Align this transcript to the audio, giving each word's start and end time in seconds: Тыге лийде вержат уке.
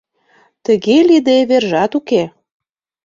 Тыге 0.65 0.97
лийде 1.07 1.37
вержат 1.49 1.91
уке. 1.99 2.23